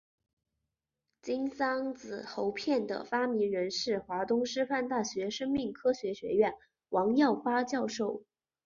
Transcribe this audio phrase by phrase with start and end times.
[1.21, 6.55] 金嗓子喉片的发明人是华东师范大学生命科学学院
[6.89, 8.23] 王耀发教授。